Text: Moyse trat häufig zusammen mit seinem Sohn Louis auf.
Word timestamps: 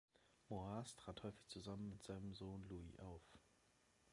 Moyse 0.49 0.95
trat 0.95 1.21
häufig 1.21 1.47
zusammen 1.47 1.87
mit 1.91 2.01
seinem 2.01 2.33
Sohn 2.33 2.65
Louis 2.69 2.97
auf. 2.97 3.21